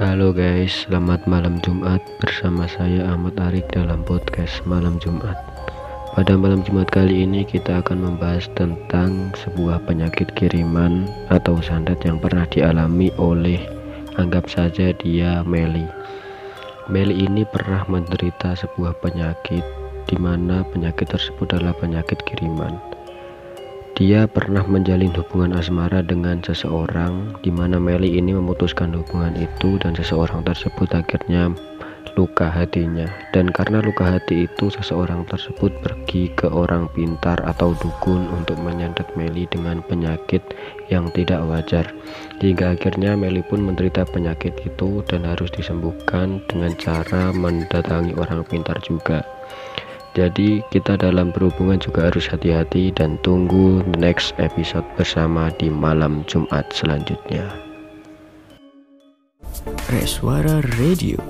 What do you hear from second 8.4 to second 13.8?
tentang sebuah penyakit kiriman atau santet yang pernah dialami oleh